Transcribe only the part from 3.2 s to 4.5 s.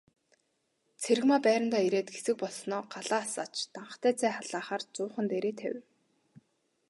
асааж данхтай цай